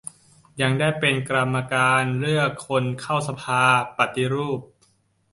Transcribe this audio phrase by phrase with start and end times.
[0.61, 3.63] ยังได้เป็นกรรมการเลือกคนเข้าสภา
[3.97, 4.59] ปฏิรูป